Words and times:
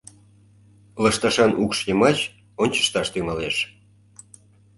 Лышташан 1.03 1.51
укш 1.63 1.79
йымач 1.87 2.17
ончышташ 2.61 3.07
тӱҥалеш. 3.13 3.55